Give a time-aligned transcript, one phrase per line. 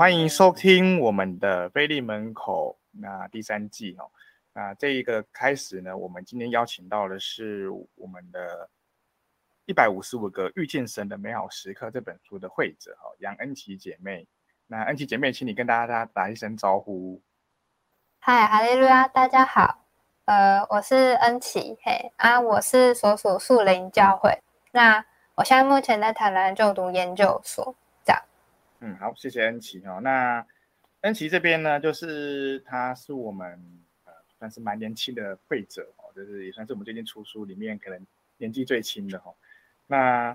[0.00, 4.10] 欢迎收听我们的腓利门口那第三季哦。
[4.54, 8.70] 那这一个开始呢，我们今天邀请到的是我们的
[9.66, 14.26] 一百五十五个遇见神的美好时刻这本书的绘者哈杨恩琪姐妹。
[14.68, 17.20] 那恩琪姐妹，请你跟大家打一声招呼。
[18.20, 19.84] 嗨，哈利路亚，大家好。
[20.24, 24.40] 呃，我是恩琪，嘿啊，我是所属树林教会。
[24.72, 25.04] 那
[25.34, 27.76] 我现在目前在台南就读研究所。
[28.82, 30.00] 嗯，好，谢谢恩琪哦。
[30.02, 30.44] 那
[31.02, 33.62] 恩琪这边呢，就是他是我们
[34.06, 38.06] 呃算是蛮年轻的会者哦，就是也算是我们最近出书里面可能
[38.38, 39.34] 年纪最轻的哈、哦。
[39.86, 40.34] 那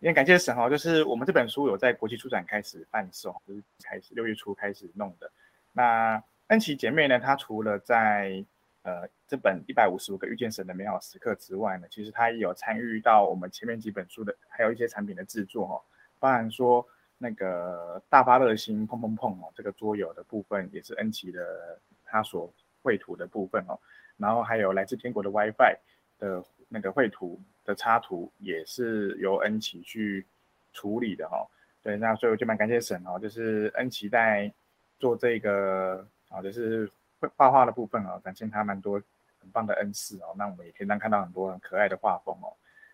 [0.00, 5.30] 也感谢神哈，就是我们这本书有在国际出版开始贩售，就是开始六月初开始弄的。
[5.72, 8.44] 那恩琪姐妹呢，她除了在
[8.82, 15.80] 呃这本一百五十五个遇见神的美好时刻之外呢，其实她也有参与到我们前面几本书的，还有一些产品的制作哈、哦，
[16.18, 16.86] 包含说。
[17.22, 22.50] 那个大发热心碰碰碰哦，这个桌游的部分也是恩琪的他所
[22.82, 23.78] 绘图的部分哦，
[24.16, 25.76] 然后还有来自天国的 WiFi
[26.18, 30.24] 的那个绘图的插图也是由恩琪去
[30.72, 31.44] 处理的哈、哦。
[31.82, 34.50] 对，那所以我就蛮感谢神哦，就是恩琪在
[34.98, 36.90] 做这个啊，就是
[37.36, 38.94] 画画的部分哦，展现他蛮多
[39.40, 40.34] 很棒的恩赐哦。
[40.38, 42.48] 那我们也可以能看到很多很可爱的画风哦。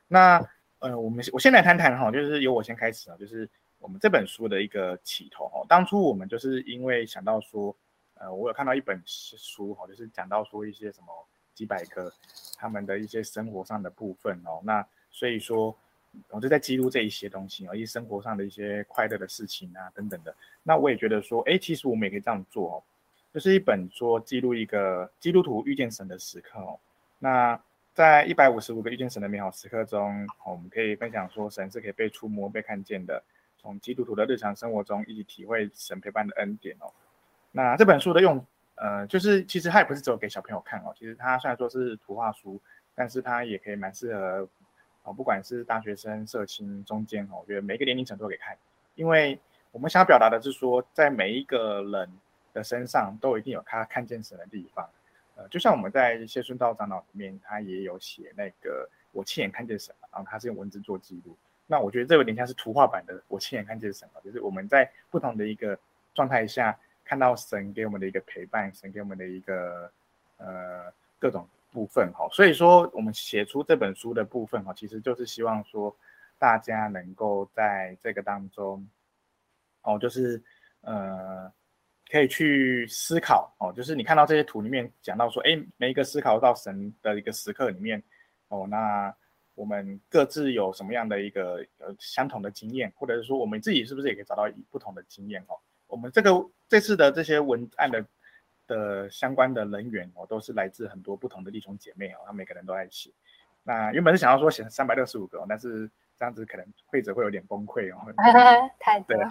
[0.08, 0.44] 那
[0.80, 3.48] 呃，我们我先来谈谈哈，就是由我先开始啊，就是。
[3.78, 7.74] 我们这本书的一个起头哦，当初我们就是因为想到说，
[8.14, 11.06] 呃，我有看到一本书哈，就是讲到说一些什么
[11.54, 12.12] 几百个
[12.56, 15.76] 他们的一些生活上的部分哦，那所以说
[16.30, 20.34] 我就在记录这一些东西哦，一些生活上的一些快乐的事情啊等等的。
[20.62, 22.82] 那我也觉得说，哎，其实我们也可以这样做哦，
[23.32, 26.78] 就是一本说记录一个基督徒遇见神的时刻哦。
[27.18, 27.60] 那
[27.94, 33.22] 在一百五十五个遇见神的美好时刻中，我们可以分享说，神是可以被触摸、被看见的。
[33.58, 36.92] 从基督徒的日常生活中一起体会神陪伴的恩典哦。
[37.52, 38.44] 那这本书的用，
[38.74, 40.92] 呃，就是其实它也不是只有给小朋友看哦。
[40.96, 42.60] 其实它虽然说是图画书，
[42.94, 44.48] 但是它也可以蛮适合
[45.04, 48.56] 哦，不管是大学生、社青、中间哦，我觉得每一个年龄层都可以看。
[48.94, 49.38] 因为
[49.72, 52.10] 我们想要表达的是说，在每一个人
[52.52, 54.88] 的身上都一定有他看见神的地方。
[55.36, 61.36] 呃，就像我们在谢顺道长老里面，他也有写那个我亲眼看见神，然后他是用文字做记录。
[61.68, 65.76] 那我觉得这有点像是图画版的，我亲眼看见神，就是我们在不同的一个
[66.14, 69.90] 状态下看到神给我们的一个陪伴，神给我们的一个
[70.36, 70.84] 呃
[71.18, 72.28] 各种部分哈。
[72.30, 75.92] 所以说我们写出这本书的部分哈，其实就是希望说
[76.38, 78.86] 大家能够在这个当中
[79.82, 80.40] 哦，就是
[80.82, 81.52] 呃
[82.08, 88.00] 可以去思考哦，就是你看到这些图里面讲到说，哎，每一个思考到神的一个时刻里面
[88.46, 89.12] 哦，那。
[89.56, 95.56] 我们各自有什么样的一个呃相同的经验，或者是说我们自己是不是也可以找到不同的经验哦？
[95.88, 98.04] 我们这个这次的这些文案的
[98.66, 103.10] 的相关的人员哦，都是来自很多不同的弟兄姐妹哦，他每个人都在写。
[103.64, 108.12] 那原本是想要说写三百六十五个，但是这样子可能会者会有点崩溃哦。
[108.78, 109.28] 太多了。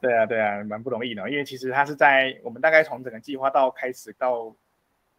[0.00, 4.54] 对啊，对啊，蛮不容易的，因为其实他是在我们大概从整个计划到开始到。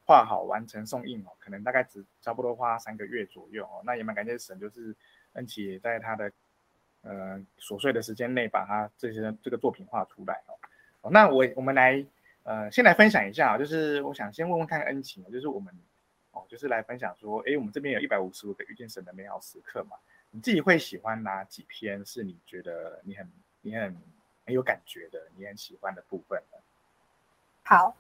[0.06, 3.82] 画好完成送印哦，可能大概只差不多花三个月左右哦。
[3.84, 4.96] 那也蛮感谢神，就是
[5.34, 6.32] 恩琪也在他的
[7.02, 10.54] 呃琐碎的时间内把他这些这个作品画出来哦。
[11.02, 12.06] 哦，那我我们来
[12.44, 15.74] 呃先来分享一下，就是我想先问问看恩琪，就是我们
[16.32, 19.98] 哦就是来分享说，哎，我们这边有一百五十五个遇见神的美好时刻嘛，
[20.30, 22.06] 你自己会喜欢哪几篇？
[22.06, 23.98] 是你觉得你很你很
[24.46, 26.58] 很有感觉的，你很喜欢的部分呢？
[27.64, 27.96] 好，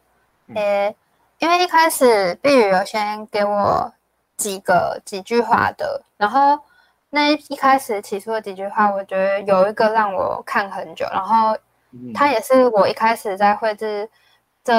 [0.53, 0.95] 诶、欸。
[1.39, 3.91] 嗯因为一开始碧宇有先给我
[4.37, 6.57] 几个几句话的，然后
[7.09, 11.55] 那一开始起初的几句话，我觉得有一个让我看很久，然后
[12.13, 14.09] 它也是我一开始在绘制
[14.63, 14.73] 这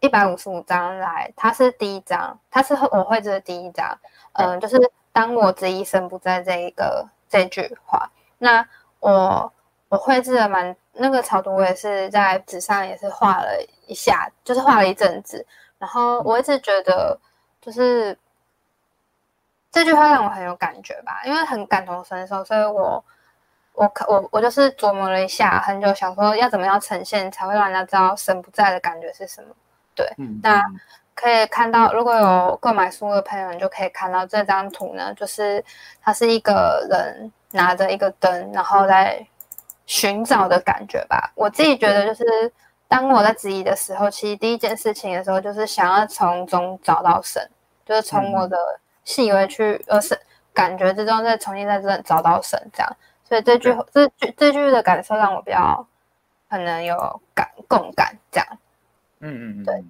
[0.00, 3.96] 一百五十五张来，它是第一张，它是我绘制的第一张，
[4.32, 4.76] 嗯，就是
[5.12, 8.66] 当我这一生不在这一个这句话，那
[9.00, 9.52] 我
[9.88, 15.46] 我绘制的蛮那个草图，我也是在纸上也是画了一下，就是画了一阵子。
[15.80, 17.18] 然后我一直觉得，
[17.58, 18.16] 就是
[19.72, 23.02] 这句话让我很有感觉吧，因为很感同身受，所以我
[23.72, 29.54] 我我我就是琢磨了一下很久，想说要怎么样呈现才会让人家知道神不在的感觉是什么。
[29.94, 30.62] 对，嗯、那
[31.14, 35.64] 可以看到，如果有购买书的朋友，你就可以看到这张图呢，就是
[36.02, 39.26] 它是一个人拿着一个灯，然后在
[39.86, 41.32] 寻找的感觉吧。
[41.34, 42.52] 我自己觉得就是。
[42.90, 47.48] 当我在质疑的时候，其实第一件事情的时候，就是想要从中找到神，
[47.86, 48.58] 就是从我的
[49.04, 50.20] 细微去，呃，是
[50.52, 52.96] 感觉之中再重新在这找到神，这样。
[53.22, 55.86] 所以这句这句这句的感受让我比较
[56.48, 58.46] 可能有感共感这样。
[59.20, 59.84] 嗯嗯嗯，对。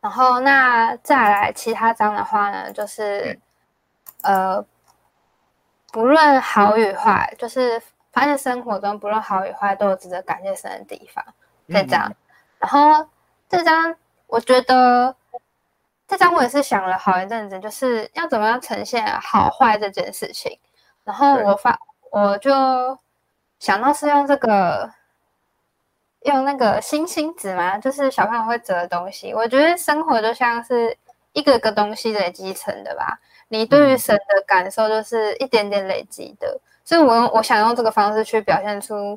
[0.00, 3.38] 然后那再来其他章的话呢，就是、
[4.22, 4.66] 嗯、呃，
[5.92, 7.80] 不论好与坏，就是
[8.10, 11.24] 发现生活中不论好与坏都有值得感谢神的地方，
[11.68, 12.08] 这张。
[12.08, 12.16] 嗯、
[12.60, 13.08] 然后
[13.48, 13.94] 这张
[14.26, 15.14] 我觉得
[16.08, 20.58] 这张我也是想了好一阵子，就是要怎么样呈现好坏这件事情。
[21.04, 21.78] 然后我发
[22.10, 22.98] 我就
[23.58, 24.92] 想到是用这个。
[26.22, 29.32] 用那个星星纸嘛，就是小朋友会折的东西。
[29.32, 30.98] 我觉得生活就像是
[31.32, 33.20] 一个个东西累积成的吧。
[33.46, 39.16] 你对于神的感受就是一点点累积的，所以我用我想用这个方式去表现出，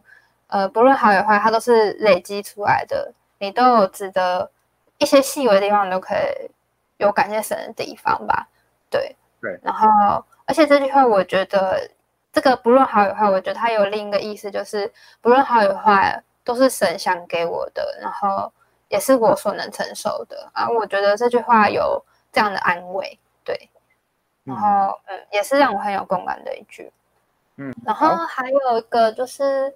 [0.49, 3.13] 呃，不论好与坏，它都是累积出来的。
[3.39, 4.51] 你都有值得
[4.99, 6.51] 一些细微的地方，你都可以
[6.97, 8.47] 有感谢神的地方吧。
[8.89, 9.59] 对对。
[9.63, 11.89] 然后，而且这句话，我觉得
[12.31, 14.91] 这个不论好与坏，我觉得它有另一个意思，就是
[15.21, 16.21] 不论好与坏。
[16.41, 18.51] 都是神想给我的，然后
[18.87, 20.67] 也是我所能承受的啊！
[20.67, 23.69] 我觉得这句话有这样的安慰，对，
[24.45, 26.91] 然后嗯，也是让我很有共感的一句，
[27.57, 29.71] 嗯，然后还有一个就是，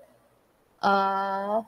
[0.83, 1.65] 呃，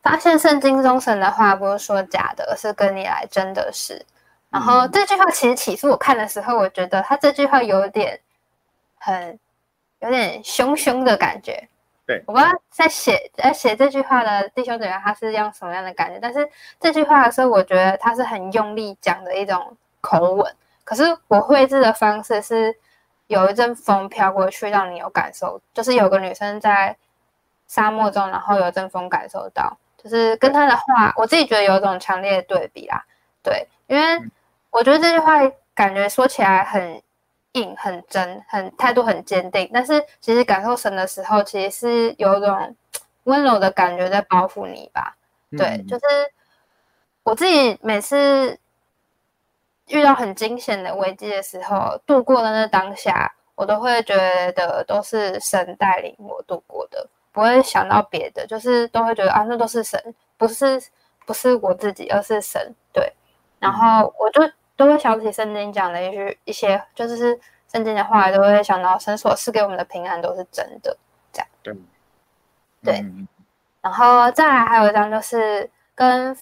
[0.00, 4.06] 发现圣经中神的话不是说假的，而是跟你来真的是。
[4.48, 8.20] 然后这句话其实起初我看的时候，我觉得他这句话有点
[8.98, 9.38] 很
[9.98, 11.68] 有点凶凶的感觉。
[12.06, 20.54] 对，我不知道在写在写这句话的弟兄姊妹他是用什么样的感觉，但是这句话的时候，我觉得他是很用力讲的一种口吻。
[20.84, 22.74] 可是我绘制的方式是
[23.26, 26.96] 有一阵风飘过去，让你有感受，就是有个女生在
[27.68, 33.04] 沙漠中，然后有阵风感受到，就是跟他的话，我自己觉得有一种强烈的对比啦。
[33.44, 34.20] 对，因为
[34.70, 35.38] 我觉得这句话
[35.72, 37.00] 感觉说起来很。
[37.52, 42.76] 硬很真，很态度很坚定，但是其实感受神的时候，其实是有一种
[43.24, 45.16] 温柔的感觉在包覆你吧。
[45.56, 46.04] 对，嗯、就是
[47.22, 48.56] 我自己每次
[49.86, 54.14] 遇到很惊险的危机的时候，度过的那当下，我都会觉
[54.52, 57.08] 得都是神带领我度过的，
[57.38, 60.82] 不会想到别的，就是都会觉得啊，那都是神，不是
[61.24, 62.74] 不是我自己，而是神。
[62.92, 63.12] 对，
[63.58, 64.52] 然后我就。
[64.78, 67.36] 都会想起圣经讲的一句一些，就是
[67.66, 70.96] 圣经的话，都会想到神所赐给我们的平安都是真的，
[71.32, 71.48] 这样。
[71.64, 71.74] 对，
[72.84, 73.04] 对。
[73.80, 76.32] 然后再来还有一张就是跟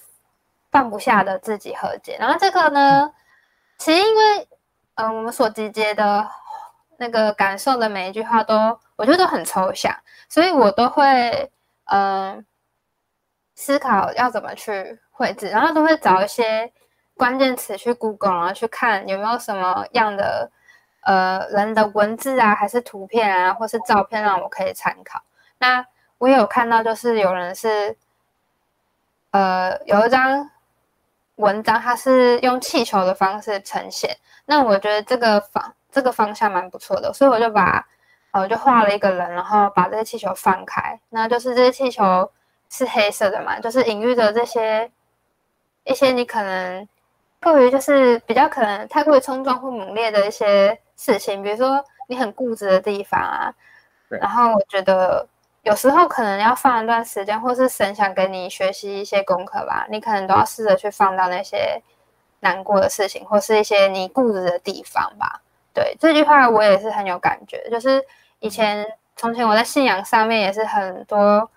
[0.71, 2.19] 放不下的自己和解。
[2.21, 3.11] 然后这个呢，
[3.79, 4.49] 其实因为
[4.97, 6.29] 嗯、呃，我们所集结的
[6.99, 9.95] 那个感受的每一句话都，我觉得都很抽象，
[10.29, 11.51] 所以我都会
[11.85, 12.45] 嗯、呃、
[13.55, 16.73] 思考要怎么去绘制，然后都会找一些。
[17.19, 20.51] 关键词去 Google，然后去看有没有什么样的
[21.01, 25.23] 呃人的文字啊，还是图片啊，或是照片让我可以参考。
[25.57, 25.87] 那
[26.19, 27.97] 我有看到，就是有人是
[29.31, 30.51] 呃有一张
[31.37, 34.19] 文章，它是用气球的方式呈现。
[34.45, 37.83] 那我觉得这个方这个方向蛮不错的，所以我就把
[38.33, 41.01] 我、呃、就画了一个人，然后把这些气球放开。
[41.09, 42.31] 那就是这些气球
[42.69, 44.91] 是黑色的嘛，就是隐喻着这些
[45.85, 46.87] 一些你可能。
[47.39, 53.53] 过于就是比较可能太过于冲撞或猛烈的一些事情，比如说你很固执的地方啊。
[54.09, 55.25] 然后我觉得
[55.63, 61.81] 有时候可能要放一段时间，或是神想给你学习一些功课吧，你可能都要试着去放到那些
[62.41, 65.43] 难过的事情，或是一些你固执的地方吧。
[65.77, 67.69] 对，这句话我也是很有感觉。
[67.71, 68.03] 就是
[68.41, 71.49] 以前从前我在信仰上面也是很多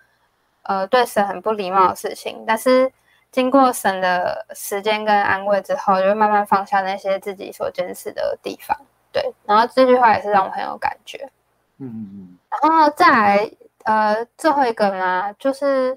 [0.63, 2.91] 呃对神很不礼貌的事情，但是。
[3.31, 8.75] 经过神的时间跟安慰之后，就会慢慢放下那些自己所坚持的地方。
[9.11, 11.29] 对，然后这句话也是让我很有感觉。
[11.77, 12.37] 嗯嗯嗯。
[12.49, 13.51] 然后再来，
[13.83, 15.95] 呃，最后一个呢，就是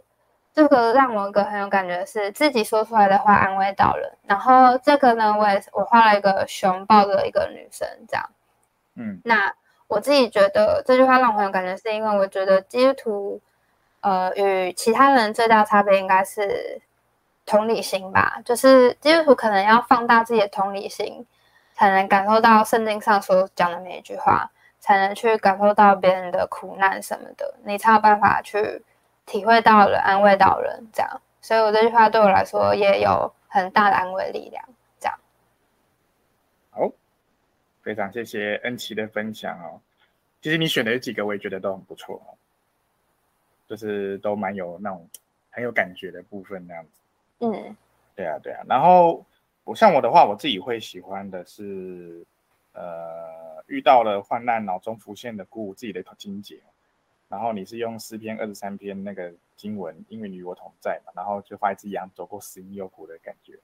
[0.53, 4.13] 这个让我一个很有感觉是自己说出来的话安慰到人。
[4.27, 8.31] 然后这个呢，我也我画了一个熊抱着一个女生这样。
[8.97, 9.21] 嗯。
[9.25, 9.55] 那
[9.89, 13.41] 我自己觉得这句话让我很有感觉，是因为我觉得基督徒，
[14.01, 16.81] 呃，与其他人最大的差别应该是。
[17.45, 21.27] 同理心吧，就是基督徒可能要放大自己的同理心，
[21.75, 28.85] 才能感受到圣经上所讲的每一句话，才能去感受到别人的苦难什么的，你才有办法去
[29.33, 31.23] 体会到了、安慰到人这样。
[31.41, 34.63] 所以我这句话对我来说也有很大的安慰力量。
[35.01, 35.19] 这样。
[36.71, 36.93] 好，
[37.81, 39.81] 非常谢谢恩琪的分享哦。
[40.43, 42.37] 其实你选的几个我也觉得都很不错哦，
[43.67, 45.09] 就是都蛮有那种
[45.51, 47.01] 很有感觉的部分那样子。
[47.39, 47.77] 嗯，
[48.15, 48.63] 对啊，对啊。
[48.69, 49.25] 然后
[49.65, 52.23] 我像我的话，我自己会喜欢的是，
[52.75, 56.13] 呃，遇到了患难，脑中浮现的鼓舞自己的一套。
[57.33, 63.59] 然后你是用诗篇二十三篇那个经文“因为你与我同在”嘛，然后就画一只羊走过死荫幽谷的感觉，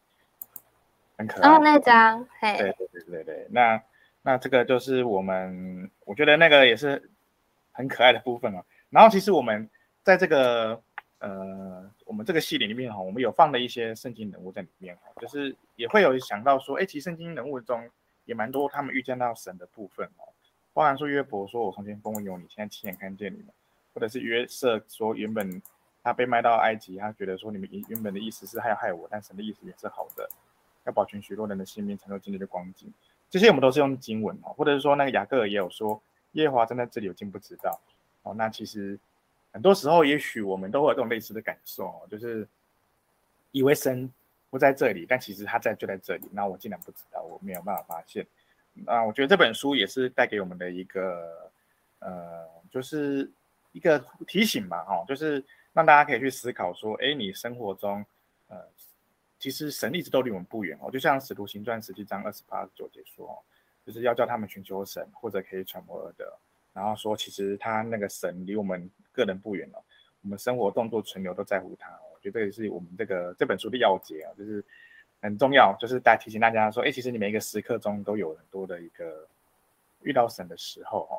[1.19, 1.51] 很可爱。
[1.51, 3.83] 哦，那张，嘿，对对对对对，那
[4.23, 7.11] 那这个就是我们，我觉得那个也是
[7.71, 8.65] 很可爱的部分哦。
[8.89, 9.69] 然后其实我们
[10.03, 10.81] 在这个
[11.19, 17.87] 呃，我们这个系列里面哈，我们有放了一些圣经人物在里面哈，就是也会有想到说，哎，其实圣经人物中
[18.25, 20.28] 也蛮多他们遇见到神的部分哦。
[20.79, 23.49] 包含说约伯说：“我从前风闻有你，现在亲眼看见你们。”
[23.93, 25.61] 或者是约瑟说：“原本
[26.05, 30.31] 他被卖到埃及，他觉得说你们原原本的意思是害害我，但神的意思也是好的，
[30.85, 32.95] 要保全许多人的性命，成就今日的光景。”
[33.29, 36.01] 这些我们都是用经文哦，或者是说那个雅各也有说
[36.35, 37.77] ：“耶和华站在这里，我竟不知道。”
[38.23, 38.97] 哦，那其实
[39.51, 42.47] 很多时候，也许我们都会有这种类似的感受，就是
[43.51, 44.09] 以为神
[44.49, 48.25] 不在这里，但其实他在就在这里，那我竟然不知道，我没有办法发现。
[48.87, 51.51] 啊，我觉得这本书也是带给我们的一个，
[51.99, 53.31] 呃，就是
[53.73, 58.05] 一个提醒吧，哦，就是让大家可以去思考说，哎，你生活中，
[58.49, 58.57] 呃，
[59.39, 63.43] 其实神一直都离我们不远哦，就像《使徒行传》十七章二十八九节说，
[63.85, 66.39] 就是要叫他们寻求神，或者可以揣摩的，
[66.73, 69.83] 然后说其实他那个神离我们个人不远了，
[70.23, 74.65] 我们生活动作存留都在乎他，我觉得这也是我们这个这本书的要节啊，就是。
[75.21, 79.27] 很重要，就是大家提醒大家说，哎，其实你每一个时刻中都有很多的一个
[80.03, 81.19] 遇到神的时候哦。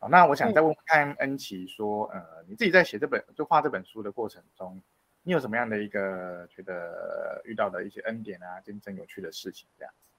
[0.00, 4.80] 好，那我想再问问看恩琪说，呃，你自己在写这本就画这本书的过程中，
[5.22, 10.10] 你有什么样的一个觉得遇到的一些恩典啊，真正有趣的事情这样子？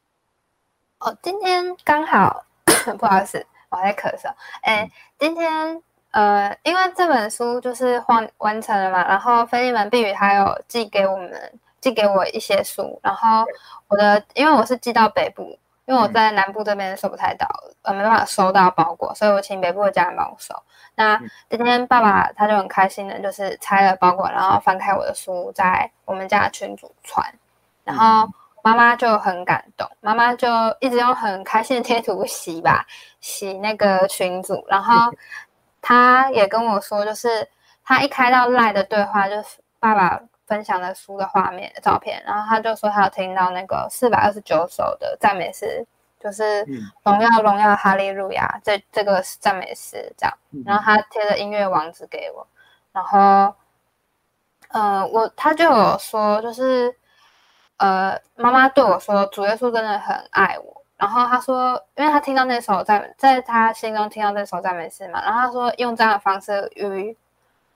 [0.99, 2.43] 哦，今天刚好
[2.97, 4.33] 不好意思，我还在咳嗽。
[4.63, 5.81] 哎，嗯、今天
[6.11, 11.59] 呃，因为这本书就是画完成了嘛，然后菲利门婢女还有寄给我们。
[11.81, 13.45] 寄给我一些书，然后
[13.87, 17.47] 我的，因为我是寄到北部，因为我在南部这边收不太到，
[17.81, 20.53] 呃，没办法收到包裹，所以我请北部的家人帮我收。
[20.95, 21.17] 那
[21.49, 27.25] 今天爸爸他就很开心的，就是拆了包裹，然后翻开我的书，在我们家的群组传，
[27.83, 28.29] 然后
[28.61, 30.47] 妈妈就很感动，妈妈就
[30.79, 32.85] 一直用很开心的贴图洗吧，
[33.21, 35.11] 洗那个群组，然后
[35.81, 37.47] 他也跟我说，就是
[37.85, 40.19] 他一开到赖的对话，就是爸爸。
[40.49, 45.85] 分享的书的画面、照片，然后他就说他有听到那个四百二十九首的赞美诗，
[46.19, 46.65] 就是
[47.03, 52.47] 荣耀荣耀哈利路亚这这个赞美诗这样，然后他贴了音乐网址给我，
[52.91, 53.53] 然后，
[54.69, 56.95] 呃，我他就有说就是，
[57.77, 67.15] 呃，妈妈对我说主耶稣真的很爱我，然后他说，因为他听到那首在，在他心中听到那首赞美诗嘛，然后他说用这样的方式与。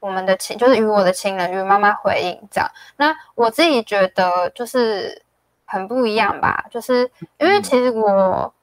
[0.03, 5.23] 我们的亲就是与我的亲人与妈妈回应这样，那我自己觉得就是
[5.63, 8.53] 很不一样吧，就是因为其实我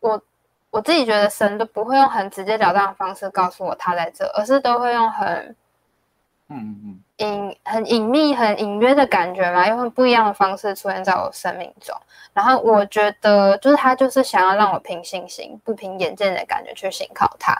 [0.00, 0.22] 我
[0.70, 5.54] 我自己觉得神都不会用很直截了当的方式告诉我他在这，而是都会用很
[6.48, 11.94] 嗯嗯隐很隐秘很隐约的感觉嘛，用不一样的方式出现在我生命中。
[12.32, 17.54] 然后我觉得就是他就是想要让我凭信心不凭眼见的感觉去信靠他。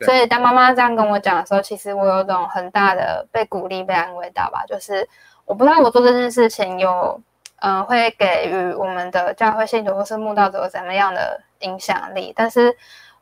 [0.00, 4.64] 所以当妈妈这样跟我讲的时候，其实我有种很大的被鼓励、被安慰到吧。
[4.66, 5.08] 就是
[5.44, 7.20] 我不知道我做这件事情有，
[7.60, 12.32] 嗯、呃，会给予我们的教会信徒或是慕道者有怎么样的影响力。
[12.34, 12.76] 但是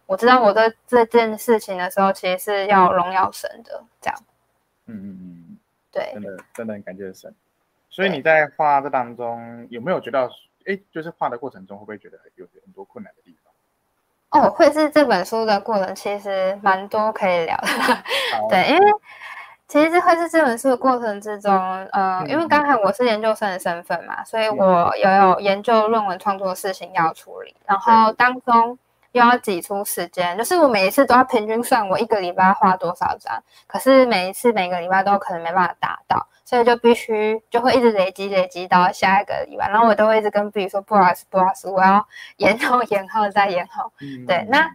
[0.07, 3.83] 我知道我在这件事情的时候，其实是要荣耀神的。
[4.01, 4.19] 这样，
[4.87, 5.59] 嗯嗯嗯，
[5.91, 7.35] 对，真的真的很感谢神。
[7.89, 10.29] 所以你在画这当中有没有觉得，
[10.67, 13.13] 哎，就是画的过程中会不会觉得有很多困难？
[14.33, 17.69] 哦，会是这本书的过程，其实蛮多可以聊的。
[18.49, 18.93] 对，因为
[19.69, 21.53] 其实这会是这本书的过程之中，
[21.93, 28.79] 呃，因为刚才我是研究生的身份嘛，所以我也有研究论文创作的事情要处理，然后当中
[29.13, 36.27] 又要挤出时间，就是我每一次都要平均算我一个礼拜画多少张，可是每一次每个礼拜都可能没办法达到。
[36.53, 42.07] 所以就必须就会一直累积累积到下一个礼拜，然后我都会一直跟自己说不好意思不好意思，我要
[42.37, 43.91] 延后 延后再延后。
[44.03, 44.71] 嗯、对，那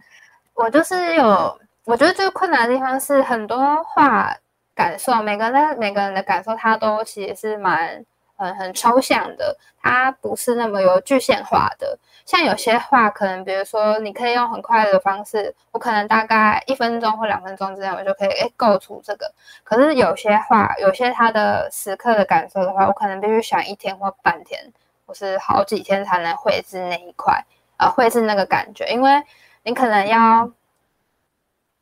[0.54, 4.34] 我就是有，我觉得最困难的地方是很多话
[4.74, 8.04] 感受，每个人每个人的感受，他都其实是蛮。
[8.38, 11.98] 很很抽象的，它不是那么有具象化的。
[12.24, 19.32] 像有些话，可能比如说，你可以用很快的方式，我可能大概一分钟或两分钟之内，我就可以诶构出这个。
[19.64, 24.72] 可是有些话，有些他的时刻的感受的话，我可能必须想一天或半天，
[25.06, 27.42] 或是好几天才能绘制那一块，
[27.78, 29.22] 呃，绘制那个感觉，因为
[29.62, 30.50] 你可能要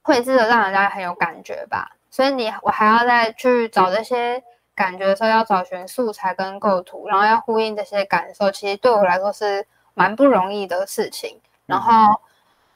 [0.02, 4.42] 绘制的让人家很有感觉吧，所以你我还要再去找这些。
[4.76, 11.40] 感觉的时候要找寻素材跟构图，然后要呼应这些感受，其实对我来说是蛮不容易的事情。
[11.64, 12.20] 然后，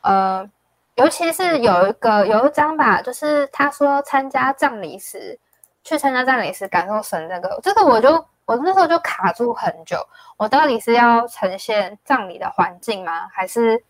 [0.00, 0.50] 呃，
[0.94, 5.38] 尤其是有一个有一张吧，就是他说参加葬礼时，
[5.84, 8.12] 去参加葬礼时感受神那个，这个我就
[8.46, 10.04] 我那时候就卡住很久，
[10.36, 13.28] 我到底是要呈现葬礼的环境吗？
[13.30, 13.84] 还是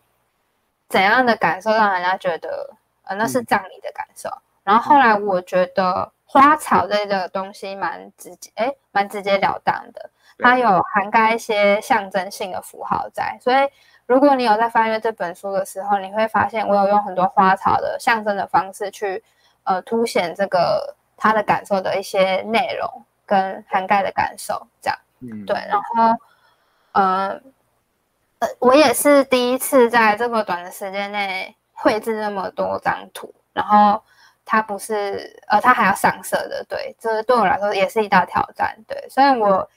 [0.89, 2.69] 怎样的感受让人家觉得
[3.03, 4.29] 呃那是葬礼的感受？
[4.29, 10.09] 嗯、然后后来我觉得花草类的东西蛮直接，哎，蛮直截了当的，
[10.39, 13.67] 它有涵盖一些象征性的符号在，所以。
[14.07, 19.23] 如果你有在翻阅这本书的时候，你会发现我有用很多花草的象征的方式去，
[19.63, 25.55] 呃，凸显这个他的感受的一些内容跟涵盖的感受，这样，嗯，对。
[25.69, 26.17] 然后，
[26.91, 27.41] 呃，
[28.39, 34.03] 呃，我也是第一次在这么短的时间内绘制那么多张图，然后
[34.45, 39.69] 它不是，呃，它还要上色的，对，这对我来说也是一大挑战，对，虽然我。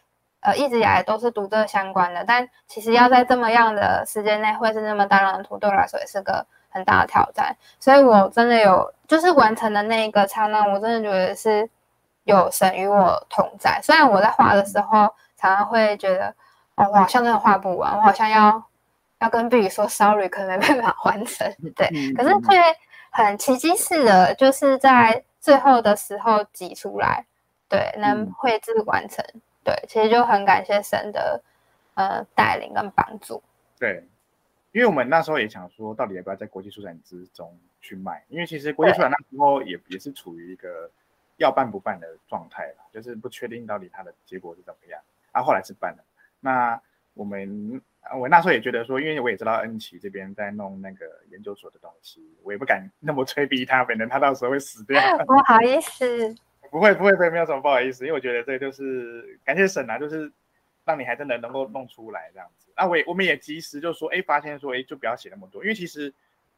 [0.47, 7.57] 呃，一直以来都是读这相关的，但其实要在这么样的时间内绘制那么大量的图，对我来说也是个很大的挑战。
[7.81, 11.67] 所以我真的有，就是完成的那一个刹那，我真的觉得是
[12.25, 13.81] 有神与我同在。
[13.83, 16.27] 虽然我在画的时候常常会觉得，
[16.75, 18.63] 哦，我好像真的画不完，我好像要
[19.21, 21.89] 要跟碧宇说 sorry，可能没办法 完成，对。
[22.13, 22.61] 可是却
[23.17, 27.25] 很奇迹似的，就是在最后的时候挤出来，
[27.69, 29.25] 对，能绘制完成。
[29.63, 31.41] 对，其实就很感谢神的
[31.95, 33.41] 呃带领跟帮助。
[33.79, 34.05] 对，
[34.73, 38.25] 因为我们那时候也想说，到底要不要在国际书展之中去卖？
[38.29, 40.91] 因为其实国际书展那时候也也是处于一个
[41.37, 45.01] 要办不办的状态了，就是不确定到底它的结果是怎么样。
[45.31, 46.05] 啊，后来是办了。
[46.41, 46.81] 那
[47.15, 47.81] 我们
[48.17, 55.01] 我那时候也觉得说，因为我也知道恩琪这边在弄那个研究所的东西，我也不敢那么催逼他，反正他到时候会死掉。
[55.27, 56.35] 不好意思。
[56.71, 60.31] 不会不会不会，没有什么不好意思，因为我觉得这就是感谢神啊，就是
[60.85, 62.69] 让你还真的能够弄出来这样子。
[62.77, 66.13] 那我也我们也及时就说，哎，发现说，哎，就不要写那么多，因为其实，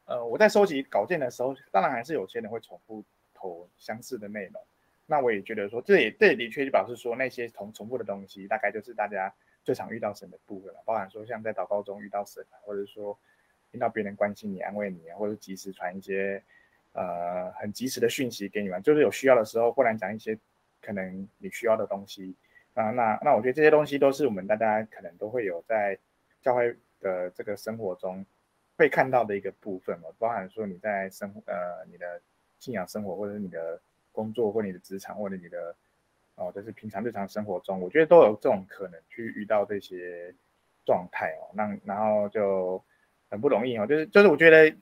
[0.06, 4.62] 呃，我在收集稿件的时候，当然还是有些人会重复投相似的内容。
[5.04, 9.32] 那我也觉得说，这也这也的确就表示说，那些重重复的东西，大概就是大家
[9.66, 13.18] 最常遇到神的部分了，包含说像在祷告中遇到神啊，或者说
[13.70, 16.42] 听到别人关心你、安慰你啊，或者及时传一些。
[16.98, 20.38] 呃，很及时的讯息给你们，就是有需要的时候，忽然讲一些
[20.80, 22.34] 可能你需要的东西
[22.72, 22.90] 啊。
[22.90, 25.98] 那那我觉得这些东西都是我们大家可能都会有在
[26.40, 28.24] 教会的这个生活中
[28.78, 32.18] 会看到的一个部分嘛，包含说你在生呃你的
[32.60, 33.78] 信仰生活，或者是你的
[34.10, 35.76] 工作，或者你的职场，或者你的
[36.36, 40.34] 哦，就是平常日常生活中，我觉得都有这种可能去遇到这些
[40.84, 41.50] 状态哦。
[41.52, 42.82] 那然后就
[43.28, 44.76] 很不容易哦，就是就是我觉得。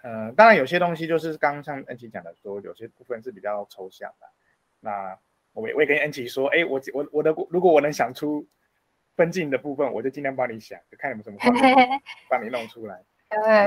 [0.00, 4.28] 呃，当然有些东西就是刚刚像恩琪讲的说，有些部分是比较抽象的。
[4.78, 5.18] 那
[5.52, 8.46] 我也我也跟恩琪说，哎，我我我的如果我能想出
[9.16, 11.36] 分镜的部分，我就尽量帮你想，就看你们什么
[12.30, 13.02] 帮你弄出来。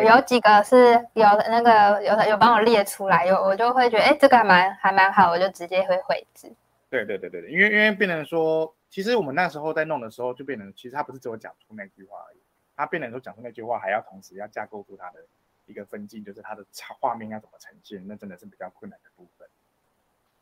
[0.02, 6.50] 有有几个是有那个有有帮我列出来，有我就会觉得，哎，这个还蛮还蛮好，我就直接会绘制。
[6.92, 12.40] 对对对对对，因为因为变成说，其实我们那时候在弄的时候，就变成其实他不是只有讲出那句话而已，
[12.76, 15.26] 他变成说讲出那句话，还要同时要架构出他的。
[15.68, 19.48] 一个分镜就是他的画画面要怎么呈现，那真的是比较困难的部分。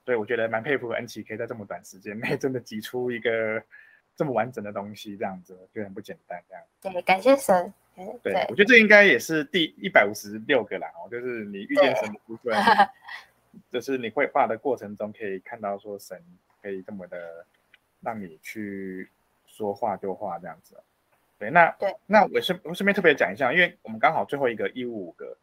[0.04, 3.62] 所以我觉得蛮佩服恩琪可以在这么短时间内真的挤出一个
[4.16, 6.42] 这么完整的东西，这样子就很不简单。
[6.50, 7.72] 这样对，感谢神。
[8.24, 12.56] 对，对我觉得这应该也是第一百五十六个啦，哦，就是你遇见神的部分，
[13.72, 16.22] 就是你绘画的过程中可以看到说神
[16.62, 17.46] 可以这么的
[18.02, 19.10] 让你去
[19.46, 20.76] 说画就画这样子。
[21.38, 25.38] 对，那对，那我顺我顺便特别讲一下，因为我们刚好最后一个一五五个，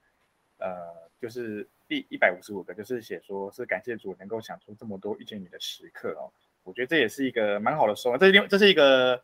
[0.59, 6.29] 呃，就是第一百五十五个，就是写说是感谢主能够想出这么多遇见你的时刻哦。
[6.65, 8.19] 我觉得这也是一个蛮好的收获。
[8.19, 9.23] 这是这是一个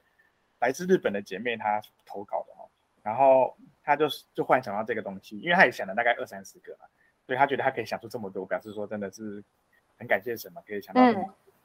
[0.60, 2.64] 来自日本的姐妹她投稿的哦，
[3.02, 6.86] 然后她就就幻想到这个东西，因为她也想了大概二三十个嘛，
[7.26, 9.42] 所以他觉得他可以想出这么多，表示说真的是
[9.98, 11.02] 很感谢神嘛，可以想到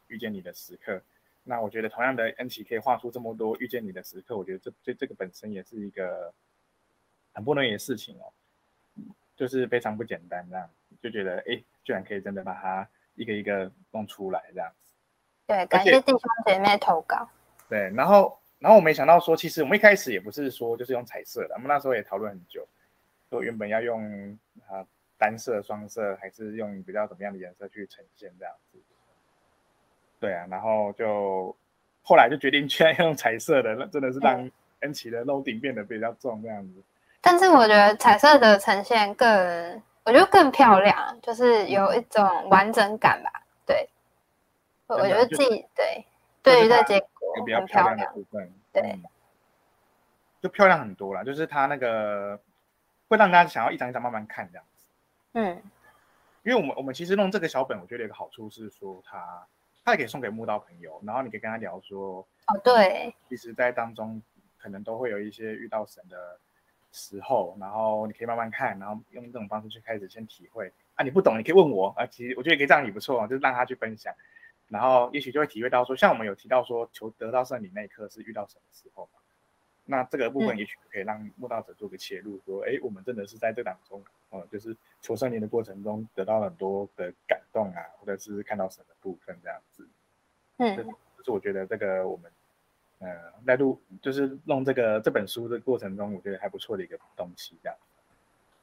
[0.08, 0.96] 遇见你的时刻。
[0.96, 1.04] 嗯
[1.50, 6.34] 那我觉得同样的恩琪可以画出这么多遇见你的时刻，我觉得这这这个本身也是一个
[7.32, 8.28] 很不容易的事情哦，
[9.34, 10.70] 就是非常不简单这样，
[11.02, 14.94] 就觉得哎，居然可以真的把它一个一个弄出来这样子。
[15.46, 17.30] 对，感谢弟兄姐妹投稿。
[17.70, 22.68] 对，然后然后我没想到说，其实我们一开始也不是说就是用彩色的，我们那时候也讨论很久，
[23.30, 24.86] 说原本要用啊
[25.18, 28.80] 单色、双色，还是用比较怎么样的颜色去呈现这样子。
[30.20, 31.56] 对啊，然后就
[32.04, 34.50] 后来就决定居然 用彩色的，那真的是让
[34.82, 36.82] 恩奇的 loading 变得比较重这样子。
[37.22, 39.28] 但是我觉得彩色的呈现更，
[40.04, 43.30] 我觉得更漂亮，就是有一种完整感吧。
[43.66, 43.90] 对，
[44.88, 46.06] 我觉得自己对
[46.42, 49.04] 对于这结果比较漂亮的部分，对、嗯，
[50.42, 51.26] 就漂亮很多了。
[51.26, 52.40] 就是它那个
[53.10, 54.77] 会让大家想要一张一张慢慢看这样子。
[55.34, 55.62] 嗯，
[56.44, 59.48] 因为我们我们其实弄这个小本，我觉得有个好处是说它。
[59.86, 64.22] 他也可以送给木道朋友，然后你可以跟他聊说，哦，对，其实，在当中
[64.58, 66.38] 可能都会有一些遇到神的
[66.92, 70.70] 时候，然后你可以慢慢看，然后用这种方式去开始先体会。
[70.96, 72.06] 啊，你不懂，你可以问我啊。
[72.06, 74.14] 其实我觉得可以这样也不错，就是让他去分享，
[74.68, 79.22] 然后也许就会体会到说，像我们有提到说，求得到圣灵那一刻是遇到什么时候嘛？
[79.86, 89.88] 那这个部分也许可以让慕道者做个切入，说，哎、嗯，我们真的是在这当中，哦、呃，就是求圣灵的过程中得到很多的感动啊，或者是看到神的部分这样子。
[90.58, 90.84] 嗯，这
[91.24, 92.32] 是我觉得这个我们，
[93.00, 97.78] 呃，在录就是弄这个这本书的过程中，我觉得还不错的一个东西，这样。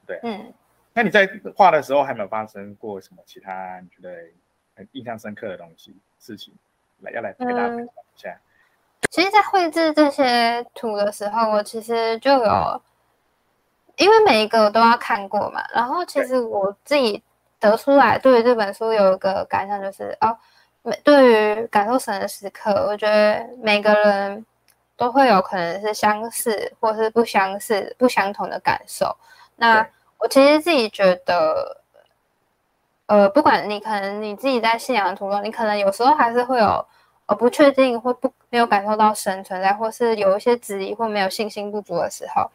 [0.07, 0.53] 对，嗯，
[0.92, 4.31] 那你在画的时候，还没有发生过什么其他你觉得
[4.77, 6.55] 很印象深刻的东西事情，
[7.00, 8.31] 来要来跟大家分享一下。
[8.31, 8.40] 嗯
[9.11, 12.83] 其实，在绘制这些图的时候，我其实就有，
[13.96, 15.62] 因为每一个我都要看过嘛。
[15.72, 17.22] 然后，其实我自己
[17.59, 20.37] 得出来，对于这本书有一个感想，就是哦，
[20.83, 24.44] 每对于感受神的时刻，我觉得每个人
[24.96, 29.16] 都会有可能是相似，或是不相似、不相同的感受。
[29.57, 29.87] 那
[30.18, 31.80] 我其实自己觉得，
[33.07, 36.85] 呃，不管你可能你自己在信仰的途中，你可能有时候还是会有。
[37.26, 42.50] 呃不确定或不没有感受到神存在，或是有一些质疑或没有信心不足的时候，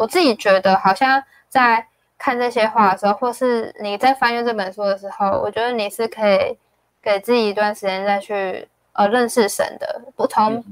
[0.00, 1.86] 我自己觉得好像在
[2.16, 6.56] 看这些话的时候，或是你在翻阅这本书的时候，我觉得你是可以
[7.02, 10.00] 给自己一段时间再去呃认识神的。
[10.16, 10.64] 不同，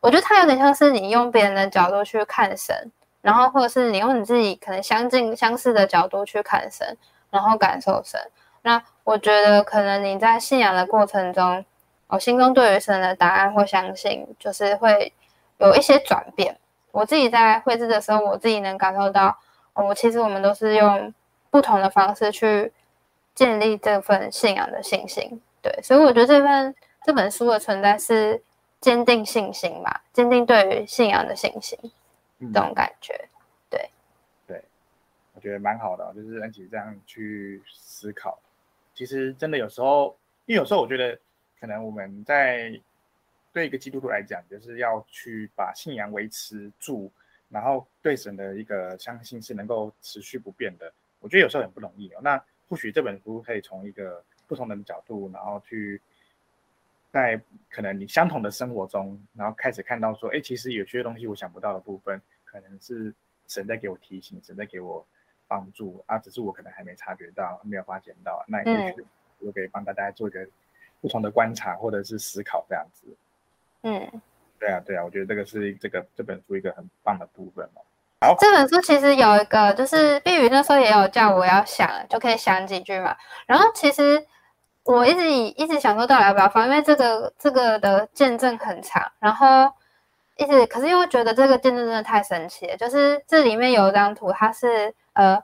[0.00, 6.96] 我觉得它有点像是你用别人的角度去看神，然后或者是你用你自己可能相近相似的角度去看神，
[7.30, 8.18] 然后感受神。
[8.62, 11.62] 那我觉得可能你在信仰的过程中。
[12.06, 15.12] 我心中对于神的答案或相信，就是会
[15.58, 16.56] 有一些转变。
[16.94, 19.36] 我自己在绘制的时候，我自己能感受到，
[19.72, 21.12] 我其实我们都是用
[21.50, 22.72] 不同的方式去
[23.34, 25.40] 建立这份信仰的信心。
[25.60, 26.72] 对，所以我觉得这份
[27.04, 28.40] 这本书的存在是
[28.80, 31.76] 坚定信心吧，坚定对于信仰的信心，
[32.38, 33.28] 嗯、这种感觉。
[33.68, 33.90] 对，
[34.46, 34.62] 对，
[35.34, 38.38] 我觉得蛮好的，就是恩琪这样去思考。
[38.94, 41.18] 其实真的有时候，因为有时候我觉得。
[41.60, 42.78] 可能我们在
[43.54, 47.10] 对一个基督徒来讲，就是要去把信仰维持住，
[47.48, 50.92] 然后对神的一个相信是能够持续不变的。
[51.20, 52.20] 我觉得有时候很不容易哦。
[52.20, 52.36] 那
[52.68, 56.02] 或许这本书可以从一个不同的角度，然后去
[57.12, 57.40] 在
[57.70, 63.14] 可能你相同的生活中，然后开始看到说，哎，其实有些东西我想不到的部分，可能是
[63.46, 65.06] 神在给我提醒，神在给我
[65.46, 68.44] 帮助啊，只是我可能还没察觉到，没有发现到。
[68.48, 69.04] 那也许
[69.38, 70.44] 我可以帮大家做一个。
[71.00, 73.06] 不同的观察或者是思考这样子，
[73.84, 74.10] 嗯，
[74.58, 77.80] 对啊，对啊，我觉得这个是这个这本书一个很棒的部分哦。
[78.20, 83.14] 好，这本书其实有一个，就是碧宇那时候也有叫我要想，就可以想几句嘛。
[83.46, 84.26] 然后其实
[84.82, 89.70] 我一直一直想说到底要不要放，因为这个这个的见证很长，然后
[90.36, 95.42] 一直可是又觉得这个见证真的太神奇了，就是这里面有一张图，它是呃。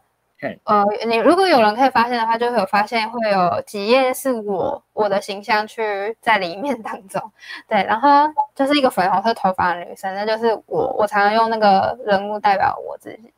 [0.65, 7.21] 呃，你如果有人可以发现的话，就会有发现会有几页是我我的形象去在里面当中，
[7.69, 13.33] 对，然后就是一个粉红色头发的女生，那就是我，我常常用那个人物代表我自己。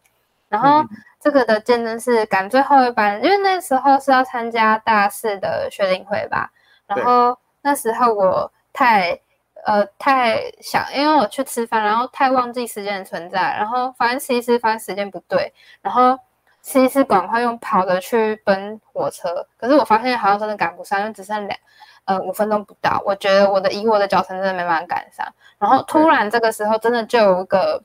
[0.48, 0.84] 然后
[1.18, 6.52] 这个的见证是赶最后一班，因为那时候是要参加大四的学龄会吧，
[6.86, 9.18] 然后那时候我太
[9.64, 16.16] 呃太想，因为我去吃饭，然后太忘记时间的存在，然后发现吃一吃发现时间不对，然后。
[16.62, 21.58] 其实赶快用跑的去奔火车，可是我发现好像真的赶不上，因为只剩两
[22.04, 23.02] 呃五分钟不到。
[23.04, 25.26] 我觉得我的以我的脚程真的没办法赶上。
[25.58, 27.82] 然后突然这个时候，真的就有一个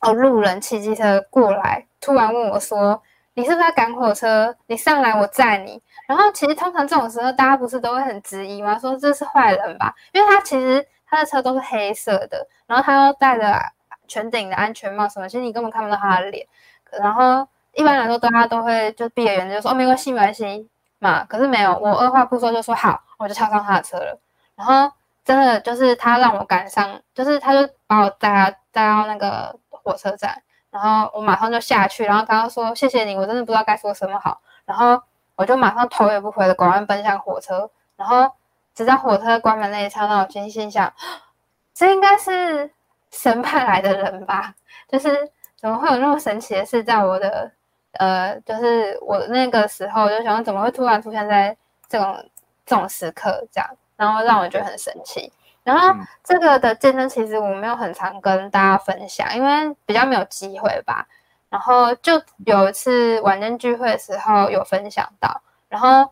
[0.00, 3.02] 哦路人骑机车过来，突然问我说
[3.34, 4.56] ：“你是不是在赶火车？
[4.66, 8.78] 你上来，我载你。”然后其实通常这种时候，大家不是都会很质疑吗？
[8.78, 9.94] 说这是坏人吧？
[10.12, 13.60] 因为他其实他的车都是黑色的，然后他又戴着
[14.08, 16.46] 全顶的安全帽什么，其实你根本看不到他的脸。
[16.92, 17.46] 然后。
[17.74, 21.24] 一般来说，大家都会就闭着眼睛就说哦，没关系，没关系嘛。
[21.24, 24.18] 可是没有，我二话不说就说好，我就跳上他的车了。
[24.56, 24.92] 然后
[25.24, 34.40] 真的就是他让我赶上，就是他就把我带带到那个火车站，然后我马上就下去，然后刚刚说谢谢你，我真的不知道该说什么好。
[34.64, 35.00] 然后
[35.36, 37.70] 我就马上头也不回的赶快奔向火车。
[37.96, 38.30] 然后
[38.74, 40.92] 直到火车关门那一刹那，我心心想，
[41.72, 42.70] 这应该是
[43.10, 44.54] 神派来的人吧？
[44.88, 47.52] 就是怎么会有那么神奇的事在我的。
[47.92, 51.56] 呃，就是我那个时候就想，怎么会突然出现在
[51.88, 52.24] 这种
[52.64, 55.32] 这种时刻这样，然后让我觉得很神奇。
[55.62, 61.06] 然后这个的见证其实我没有很常跟大家分享，因为比较没有机会吧。
[61.50, 62.12] 然后就
[62.46, 66.08] 有一次晚间聚会的时候有分享到，然后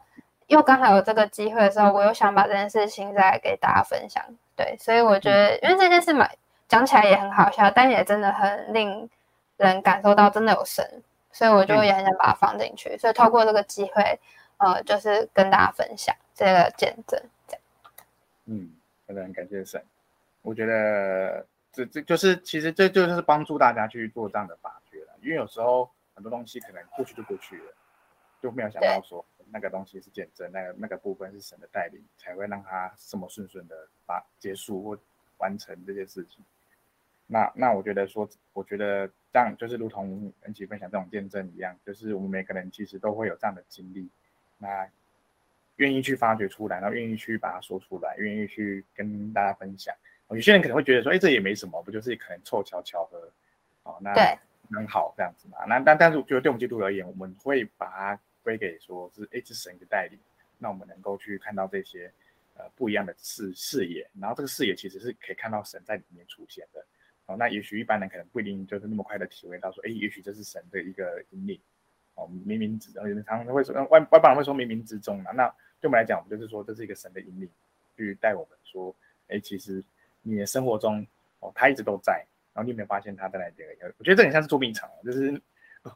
[0.49, 4.23] 又刚好有这个机会的时候，我又想把这件事情再给大家分享。
[4.57, 6.29] 对，所以我觉得，因为这件事嘛，
[6.69, 9.09] 讲起来也很好笑，但也真的很令
[9.57, 10.85] 人感受到真的有神，
[11.39, 12.99] 所以我就也很想把它放进去。
[12.99, 14.19] 所以透过这个机会，
[14.57, 17.63] 呃，就是跟大家分享这个见证，这样。
[18.47, 18.73] 嗯，
[19.07, 19.81] 真的很感谢神。
[20.43, 27.73] 我觉得这这就是其实这就是帮助大家去做这样的发掘了，因为有时候很多东西可能过去就过去了，
[28.43, 29.25] 就没有想到说。
[29.51, 34.99] 那个东西是见证，那个那个部分是神的带领，才会让它这么顺顺的把结束或
[35.39, 36.45] 完成这件事情。
[37.29, 44.09] 那那我觉得说，我觉得这样就是如同恩琪分享这种见证一样，就是我们每个人其实都会有这样的经历，
[44.59, 44.89] 那
[45.77, 49.95] 愿意去发掘出来，然后愿意去把它说出来，愿意去跟大家分享。
[50.31, 53.31] 有些人可能会觉得说，哎，这也没什么，不就是可能凑巧巧合，
[53.85, 54.13] 哦，那
[54.71, 55.65] 很好这样子嘛。
[55.67, 58.21] 那但但是，我觉得对我们基督徒而言，我们会把它。
[58.41, 60.19] 归给说是哎，这是神的带领，
[60.57, 62.11] 那我们能够去看到这些
[62.57, 66.83] 呃不一样的视视野，然后这个视野其实是可以看到神在里面出现的
[67.29, 67.37] 哦。
[67.39, 71.61] 那也许一般人可能不一定就是那么快的体会到说，哎，也许这是神的一个引领
[72.17, 75.31] 哦，冥冥之中，常常会说外外邦人会说冥冥之中嘛。
[75.31, 75.49] 那
[75.81, 77.49] 对我们来讲，我们就是说这是一个神的引领，
[77.97, 78.93] 去带我们说，
[79.29, 79.81] 哎，其实
[80.23, 81.07] 你的生活中
[81.39, 83.55] 哦，他一直都在，然后你有没有发现他在哪里？
[83.99, 85.41] 我觉得这很像是捉迷藏，就是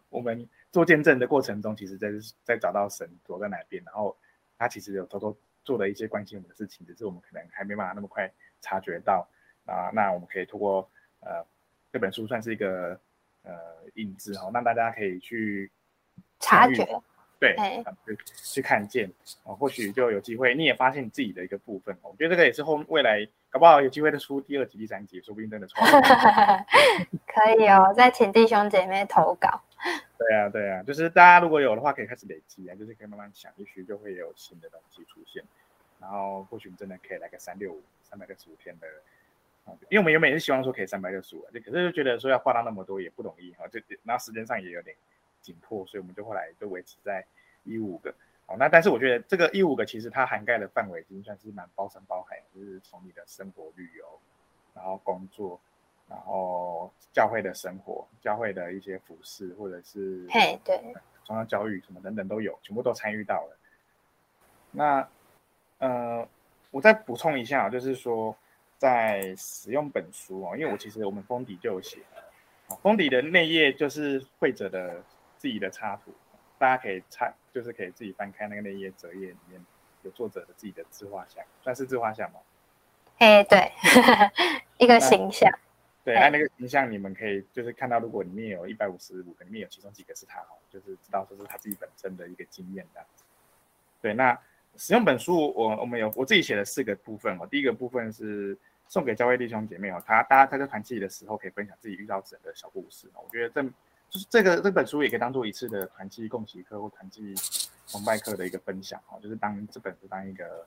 [0.08, 0.48] 我们。
[0.72, 2.08] 做见证的过程中，其实在
[2.44, 4.16] 在找到神躲在哪边，然后
[4.56, 9.28] 他其实有偷偷做了一些关心我们的事情，只是我们可能还没办法那么快察觉到
[9.66, 9.90] 啊。
[9.92, 10.90] 那我们可以通过
[11.22, 11.44] 呃
[11.90, 12.98] 这本书算是一个
[13.42, 13.52] 呃
[13.94, 15.70] 引子哈，让大家可以去
[16.38, 16.84] 察觉，
[17.38, 17.56] 对，
[18.06, 19.10] 去去看见
[19.44, 21.96] 哦，或许就有机会你也发现你自己的一个部分。
[22.02, 25.74] 我觉得这个也是后未来搞不好有机会的出第二集、第三集，说不定真的出
[27.26, 29.60] 可以哦，再请弟兄姐妹投稿。
[30.16, 35.42] 对啊，对啊，就是大家如果有的话，可以开始累积啊，就是可以慢慢想，也许就会有新的东西出现，
[36.00, 38.86] 然后或许真的可以来个三六五、三百六十五天的，
[39.90, 44.96] 因为我们原本也是希望说可以三百六十五，就可是就觉得说要画到那么多也不容易哈，就然后时间上也有点
[45.40, 47.24] 紧迫，所以我们就后来就维持在
[47.64, 48.14] 一五个，
[48.46, 54.04] 好，那但是我觉得这个一五个其实它涵盖的范围已经算是蛮包山包海，就是从你的生活、旅游，
[54.74, 55.60] 然后工作。
[56.08, 60.76] 然后教会的生活，教会的一些服饰，或者是嘿，对，
[61.24, 63.56] 宗教教育什么等等都有，全部都参与到了。
[64.72, 65.08] 那
[65.78, 66.28] 呃，
[66.70, 68.36] 我再补充一下，就是说
[68.82, 72.00] 在使用本书哦，因为我其实我们封底就有写，
[72.82, 75.00] 封底的内页就是会者的
[75.36, 76.12] 自己的插图，
[76.58, 79.64] 大家可以插，就是可以自己翻开那个内页折页里面
[80.02, 82.40] 有作者的自己的自画像，算是自画像吗？
[83.18, 83.70] 哎，对，
[84.78, 85.48] 一个形象。
[86.02, 93.22] 对，那那个形象你们可以就是看到，如果里面有一百五十五个，里面有其中几个是他哦，就是知道说是他自己本身的一个经验这样子。
[94.00, 94.36] 对，那
[94.76, 97.46] 使用本书，我我们有我自己写了四个部分哦。
[97.48, 98.58] 第一个部分是
[98.92, 103.08] 送给教会弟兄姐妹哦，他大家他在团契的时候可以分享自己遇到神的小故事。
[103.14, 103.62] 我觉得这
[104.10, 107.34] 就是这个这本书也可以当做一次的团契共习课或团契
[107.86, 110.66] 崇拜课的一个分享哦，就是当这本书当一个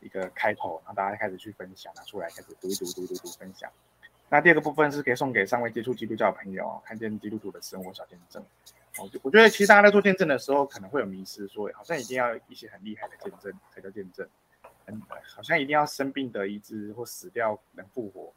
[0.00, 3.70] 一个开头，然后大家开始去分享，拿出来开始读一读读读读分享。
[4.30, 8.42] 那第二个部分是可以送给尚未接触基督教的朋友哦，看见基督徒的生活小见证。
[8.96, 14.26] 哦，我觉得其实大家在做见证的时候，可能会有迷失，说好像一定要一些很厉害的见证才叫见证，
[14.88, 15.02] 嗯，
[15.34, 18.32] 好像一定要生病得医治或死掉能复活，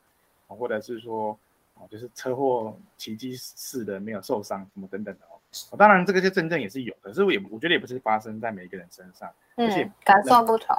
[0.56, 1.38] 或者是说，
[1.76, 5.78] 哦，就是车祸奇迹似的没有受伤什么等等的哦。
[5.78, 10.76] 当然这个就真正也是有的，可是我也我觉得也不是发生在每一个人身上，而且感受不同，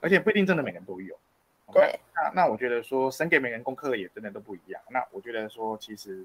[0.00, 1.16] 而且不一定真的每个人都有。
[1.72, 4.82] 对，那那我觉得说，神给每个人功课也真的都不一样。
[4.90, 6.16] 那我觉得说，其实，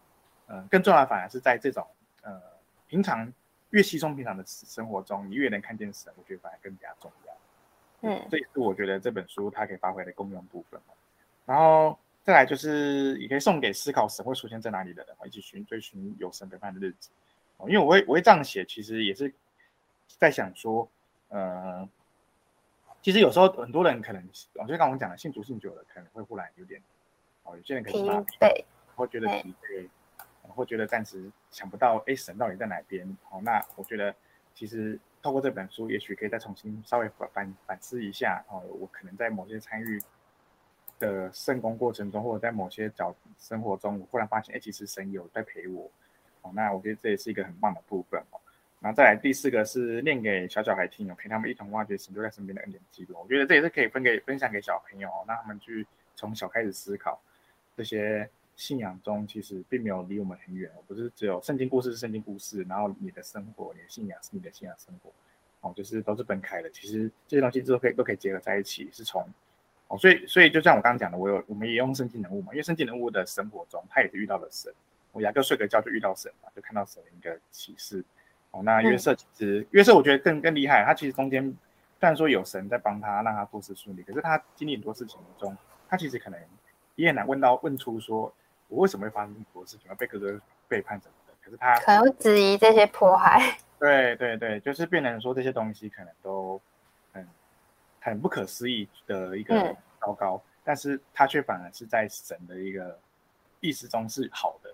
[0.47, 1.88] 嗯、呃，更重要的反而是在这种，
[2.21, 2.41] 呃，
[2.88, 3.32] 平常
[3.69, 7.34] 越稀松平常的生活中，你越能看见神，我觉得反而更加重要。
[8.01, 10.79] 嗯，这也是我觉得这本书它可以发挥的功用部分。
[11.45, 17.10] 然后再来就是，也可以送给思考神会出现在哪里的人，一起寻追寻有神陪伴的日子。
[17.57, 19.33] 哦，因为我会我会这样写，其实也是
[20.07, 20.89] 在想说，
[21.29, 21.88] 呃。
[22.99, 24.21] 其实有时候很多人可能，
[24.55, 26.81] 我就刚刚讲的，信主信久了，可能会忽然有点，
[27.43, 29.88] 哦，有些人可能会疲惫，会觉得疲惫，
[30.49, 33.07] 会觉得暂时想不到，哎，神到底在哪边？
[33.29, 34.13] 哦，那我觉得
[34.57, 40.01] 其实透过这本书，也许可以再重新稍微反反反思一下，哦，我可能在某些参与
[40.97, 45.91] 的圣工过程中，或者在某些角生活中，我忽然发现，哎，其实神有在陪我，
[46.41, 48.41] 哦，那我觉得这也是一个很棒的部分，哦。
[48.79, 53.15] 然后再来第四个是念给小小孩听哦，陪他们一同挖掘神就在身边的恩典记录。
[53.21, 57.21] 我觉得这也是可以分给分享给小朋友哦，让他们去从小开始思考
[57.75, 65.11] 这些信仰中其实并没有离我们很远，不是只有圣经故事是圣经故事，然后你的生活、你的信仰是你的信仰生活，
[65.61, 66.69] 哦，就是都是分开的。
[66.71, 69.25] 其实这些东西都可以都可以结合在一起，是从
[69.87, 74.73] 哦，所以所以就像我刚刚讲的，我有我们也用圣经人物嘛，因为圣经人物的生活中，他也是遇到了神。
[75.11, 78.03] 我雅各睡个觉就遇到神嘛，就看到神的一个启示。
[78.51, 81.43] 哦，那约瑟其实、嗯、约瑟我觉得更更厉害，他其实中间
[81.99, 85.55] 虽然说有神在帮他，让他做事顺利，可是他经历很多事情中，
[85.87, 86.39] 他其实可能
[86.95, 88.33] 也很难问到问出说，
[88.67, 91.34] 我为什么会发生这么多事情，要被哥哥背叛什么的。
[91.41, 93.58] 可是他可能质疑这些迫害。
[93.80, 96.60] 对对对，就是变成说这些东西可能都
[97.13, 97.27] 很
[97.99, 102.99] 很不可思议的一个糟糕，嗯、但是他却反而是在神的一个
[103.60, 104.73] 意识中是好的。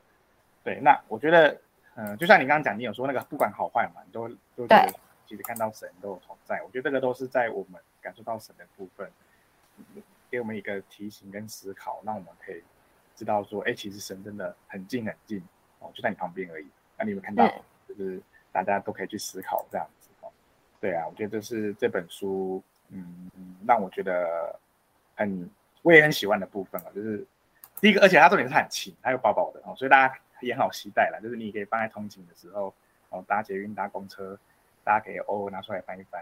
[0.63, 1.59] 对，那我觉得。
[1.95, 4.91] 嗯，就像你刚刚讲，你有说那个不管好坏嘛，你都都觉得
[5.27, 6.59] 其实看到神都有同在。
[6.63, 9.07] 我觉得这个都是在我们感受到神的部分，
[10.27, 12.63] 给我们一个提醒跟思考，让我们可以
[13.23, 15.41] 知道说，哎，其实神真的很近很近
[15.79, 16.67] 哦，就在你旁边而已。
[16.97, 17.47] 那你有没有看到？
[17.87, 20.31] 就是大家都可以去思考这样子哦。
[20.79, 23.29] 对啊，我觉得这是这本书，嗯，
[23.65, 24.59] 让我觉得
[25.15, 25.49] 很
[25.81, 27.25] 我也很喜欢的部分啊，就是
[27.79, 30.15] 第一个，而且它重点是很轻，它又薄薄的哦，所以大家。
[30.41, 32.73] 也很好携带啦，就是你可以放在通勤的时候，
[33.07, 34.37] 哦，搭捷运、搭公车，
[34.83, 36.21] 大家可以偶尔拿出来翻一翻，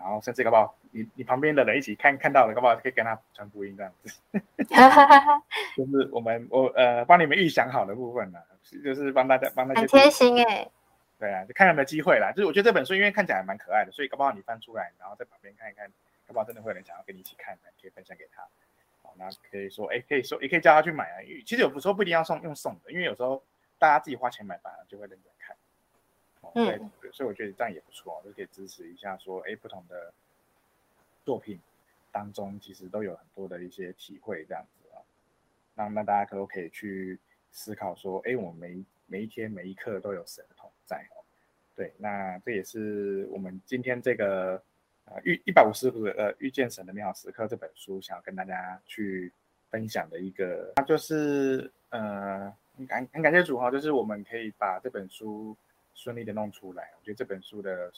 [0.00, 4.20] 然后甚至搞不好你你旁边的人一起看看到了，搞不好可以跟他传福音这样子。
[5.76, 8.38] 就是我们我呃帮你们预想好的部分呢，
[8.82, 9.80] 就是帮大家帮大家。
[9.82, 10.68] 很贴心哎。
[11.18, 12.32] 对啊，就看有没有机会啦。
[12.32, 15.86] 就是我觉得这本书因为看起来蛮可爱的，所以搞不好你翻出来，然后在旁边看一看，
[16.26, 18.42] 搞不好真的会有人想要跟你一起看，可以分享给他。
[19.02, 21.20] 好那可以说，哎，可以说，也可以叫他去买啊。
[21.22, 23.42] 因为其实有时候不一定要送，用送的，因为有时候
[23.78, 25.30] 大家自己花钱买反而就会认真
[26.42, 26.50] 看。
[26.52, 30.12] 哦，对，所以我觉得这样也不错，就可以支持一下，说，哎，不同的
[31.24, 31.58] 作品
[32.10, 35.02] 当中，其实都有很多的一些体会，这样子啊。
[35.74, 37.18] 那那大家可都可以去
[37.52, 41.22] 思考说，哎，我们每每一天每一刻都有神的同在哦。
[41.76, 44.62] 对，那这也是我们今天这个
[45.06, 45.20] 呃。
[45.24, 49.32] 遇一百五十个呃遇见神的美好时刻这本书，想要跟大家去
[49.70, 55.56] 分享的一个，那就是呃很感很感谢主哈，就是我们可以把这本书
[56.02, 56.90] 顺利的弄出来。
[56.98, 57.92] 我觉得这本书的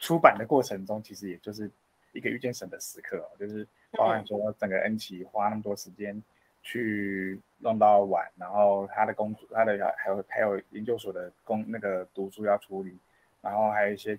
[0.00, 1.70] 出版的过程中，其实也就是
[2.10, 6.20] 一个遇见神的时刻哦，就是包含说整个恩琪花那么多时间
[6.62, 12.98] 去弄到晚，然后他的工作，他的还有还有研究所的工那个读书要处理，
[13.40, 14.16] 然后还有一些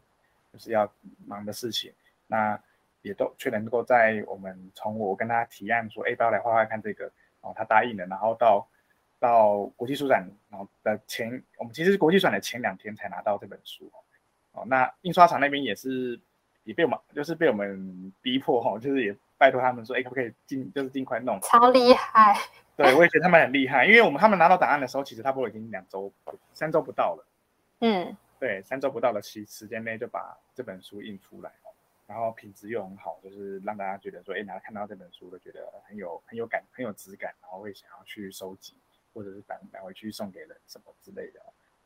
[0.54, 0.90] 就是要
[1.26, 1.92] 忙的事情。
[2.28, 2.58] 那
[3.02, 7.12] 也都却能够在我们从我跟他提案说，哎，不要来画画看这个，
[7.42, 8.68] 哦，他答应了，然后到
[9.20, 10.28] 到国际书展，
[11.06, 13.92] 前，我们其实是国际书展的前两天才拿到这本书，
[14.54, 16.20] 哦，那印刷厂那边也是
[16.64, 22.38] 也被我们就是被我们逼迫哈，就是也拜托他们说，哎，可不可以尽就是尽快弄，超厉害，
[22.76, 26.12] 对，我也觉得他们很厉害，因为我们他们拿到档案的时候，其实差不多已经两周
[26.54, 27.26] 三周不到了，
[27.82, 31.52] 嗯，对，三周不到的时时间内就把这本书印出来。
[32.08, 38.76] 然后品质又很好，就是让大家觉得说，哎，拿看到这本书都觉得很有很有感，很有质感，然后会想要去收集，
[39.18, 41.42] 或者是返返回去送给人什么之类的。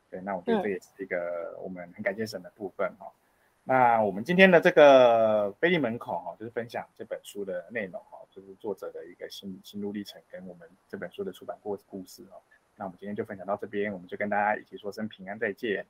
[0.10, 3.08] 对，那我觉得这也是一个我们很感谢神的部分哈。
[3.08, 3.16] 嗯、
[3.64, 12.36] 那我们今天的这个腓利门口哈，就是分享这本书的内容哈，就是作者的一个心心路历程跟我们这本书的出版过故事哦。
[12.76, 15.86] 那我们今天就分享到这边，我们就跟大家一起说声平安再见。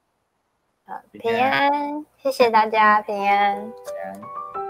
[1.13, 3.55] 平安，谢谢大家，平安。
[3.55, 3.73] 平
[4.03, 4.60] 安。